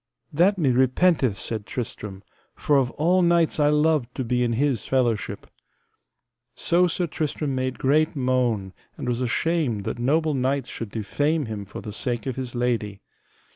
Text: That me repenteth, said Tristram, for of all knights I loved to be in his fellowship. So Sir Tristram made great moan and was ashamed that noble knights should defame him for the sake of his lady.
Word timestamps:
That 0.33 0.57
me 0.57 0.71
repenteth, 0.71 1.37
said 1.37 1.67
Tristram, 1.67 2.23
for 2.55 2.75
of 2.77 2.89
all 2.93 3.21
knights 3.21 3.59
I 3.59 3.69
loved 3.69 4.15
to 4.15 4.23
be 4.23 4.41
in 4.43 4.53
his 4.53 4.83
fellowship. 4.83 5.45
So 6.55 6.87
Sir 6.87 7.05
Tristram 7.05 7.53
made 7.53 7.77
great 7.77 8.15
moan 8.15 8.73
and 8.97 9.07
was 9.07 9.21
ashamed 9.21 9.83
that 9.83 9.99
noble 9.99 10.33
knights 10.33 10.69
should 10.69 10.89
defame 10.89 11.45
him 11.45 11.65
for 11.65 11.81
the 11.81 11.93
sake 11.93 12.25
of 12.25 12.35
his 12.35 12.55
lady. 12.55 12.99